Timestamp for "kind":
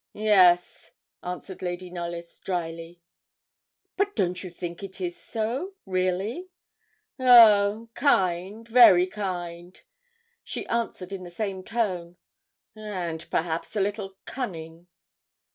7.93-8.67, 9.05-9.81